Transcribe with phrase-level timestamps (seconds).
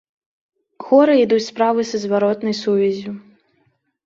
[0.85, 3.13] Горай ідуць справы са зваротнай сувяззю.